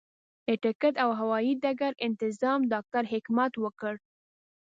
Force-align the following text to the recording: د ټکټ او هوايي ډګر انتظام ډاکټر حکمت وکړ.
د 0.47 0.49
ټکټ 0.63 0.93
او 1.03 1.09
هوايي 1.19 1.51
ډګر 1.63 1.93
انتظام 2.07 2.59
ډاکټر 2.73 3.03
حکمت 3.13 3.53
وکړ. 3.63 3.93